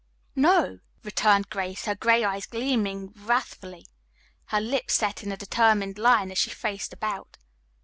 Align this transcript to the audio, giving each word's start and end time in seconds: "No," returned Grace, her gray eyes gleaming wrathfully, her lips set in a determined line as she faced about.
"No," 0.35 0.79
returned 1.03 1.51
Grace, 1.51 1.85
her 1.85 1.93
gray 1.93 2.23
eyes 2.23 2.47
gleaming 2.47 3.13
wrathfully, 3.17 3.85
her 4.45 4.59
lips 4.59 4.95
set 4.95 5.21
in 5.21 5.31
a 5.31 5.37
determined 5.37 5.99
line 5.99 6.31
as 6.31 6.39
she 6.39 6.49
faced 6.49 6.91
about. 6.91 7.37